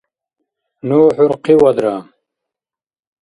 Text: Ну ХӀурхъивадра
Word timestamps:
Ну 0.87 0.99
ХӀурхъивадра 1.15 1.95